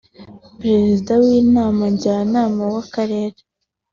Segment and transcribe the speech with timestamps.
[0.61, 3.39] Perezida w’Inama Njyanama y’akarere